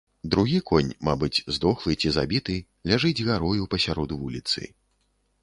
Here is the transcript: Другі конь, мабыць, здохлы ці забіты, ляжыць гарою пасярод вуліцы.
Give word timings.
Другі 0.35 0.59
конь, 0.69 0.87
мабыць, 1.09 1.43
здохлы 1.57 1.91
ці 2.01 2.13
забіты, 2.15 2.57
ляжыць 2.93 3.25
гарою 3.29 3.69
пасярод 3.77 4.19
вуліцы. 4.25 4.61